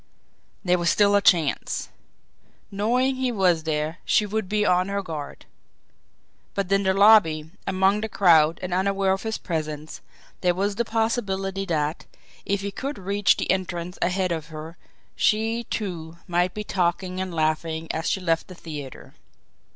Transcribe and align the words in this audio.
There 0.65 0.79
was 0.79 0.89
still 0.89 1.13
a 1.15 1.21
chance. 1.21 1.89
Knowing 2.71 3.17
he 3.17 3.31
was 3.31 3.65
there, 3.65 3.99
she 4.03 4.25
would 4.25 4.49
be 4.49 4.65
on 4.65 4.87
her 4.87 5.03
guard; 5.03 5.45
but 6.55 6.71
in 6.71 6.81
the 6.81 6.91
lobby, 6.95 7.51
among 7.67 8.01
the 8.01 8.09
crowd 8.09 8.59
and 8.63 8.73
unaware 8.73 9.11
of 9.11 9.21
his 9.21 9.37
presence, 9.37 10.01
there 10.39 10.55
was 10.55 10.73
the 10.77 10.85
possibility 10.85 11.65
that, 11.65 12.07
if 12.47 12.61
he 12.61 12.71
could 12.71 12.97
reach 12.97 13.37
the 13.37 13.51
entrance 13.51 13.99
ahead 14.01 14.31
of 14.31 14.47
her, 14.47 14.75
she, 15.15 15.65
too, 15.65 16.17
might 16.27 16.55
be 16.55 16.63
talking 16.63 17.21
and 17.21 17.31
laughing 17.31 17.87
as 17.91 18.09
she 18.09 18.19
left 18.19 18.47
the 18.47 18.55
theatre. 18.55 19.13